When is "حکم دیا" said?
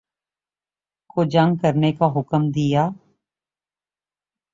2.15-2.87